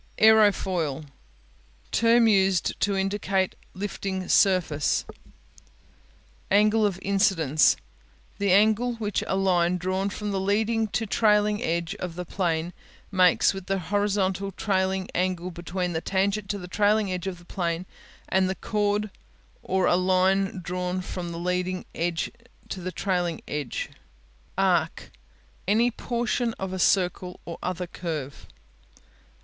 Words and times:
Aerofoil 0.17 1.05
Term 1.91 2.27
used 2.27 2.79
to 2.79 2.95
indicate 2.97 3.53
lifting 3.75 4.27
surface, 4.29 5.05
Angle 6.49 6.87
of 6.87 6.97
Incidence 7.03 7.77
The 8.39 8.51
angle 8.51 8.95
which 8.95 9.23
a 9.27 9.35
line 9.35 9.77
drawn 9.77 10.09
from 10.09 10.31
the 10.31 10.39
leading 10.39 10.87
to 10.87 11.01
the 11.05 11.11
trailing 11.11 11.61
edge 11.61 11.93
of 11.99 12.15
the 12.15 12.25
plane 12.25 12.73
makes 13.11 13.53
with 13.53 13.67
the 13.67 13.77
horizontal 13.77 14.51
trailing 14.53 15.07
angle 15.13 15.51
between 15.51 15.93
the 15.93 16.01
tangent 16.01 16.49
to 16.49 16.57
the 16.57 16.67
trailing 16.67 17.11
edge 17.13 17.27
of 17.27 17.37
the 17.37 17.45
plane 17.45 17.85
and 18.27 18.49
the 18.49 18.55
chord 18.55 19.11
or 19.61 19.85
a 19.85 19.95
line 19.97 20.61
drawn 20.63 21.01
from 21.01 21.31
the 21.31 21.37
leading 21.37 21.85
to 21.93 22.81
the 22.81 22.91
trailing 22.91 23.41
edge. 23.47 23.91
Arc 24.57 25.11
Any 25.67 25.91
portion 25.91 26.55
of 26.57 26.73
a 26.73 26.79
circle 26.79 27.39
or 27.45 27.59
other 27.61 27.85
curve. 27.85 28.47